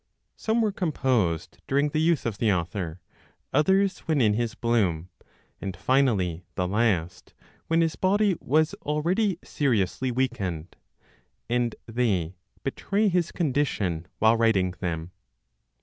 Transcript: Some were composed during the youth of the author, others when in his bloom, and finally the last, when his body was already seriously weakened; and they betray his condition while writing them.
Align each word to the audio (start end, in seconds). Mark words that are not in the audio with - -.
Some 0.35 0.61
were 0.63 0.71
composed 0.71 1.59
during 1.67 1.89
the 1.89 2.01
youth 2.01 2.25
of 2.25 2.39
the 2.39 2.51
author, 2.51 2.99
others 3.53 3.99
when 4.07 4.19
in 4.19 4.33
his 4.33 4.55
bloom, 4.55 5.09
and 5.61 5.77
finally 5.77 6.43
the 6.55 6.67
last, 6.67 7.35
when 7.67 7.81
his 7.81 7.95
body 7.95 8.35
was 8.41 8.73
already 8.81 9.37
seriously 9.43 10.09
weakened; 10.09 10.75
and 11.47 11.75
they 11.85 12.33
betray 12.63 13.09
his 13.09 13.31
condition 13.31 14.07
while 14.17 14.35
writing 14.37 14.71
them. 14.79 15.11